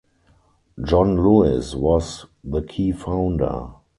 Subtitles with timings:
[0.81, 3.67] John Lewis was the key founder.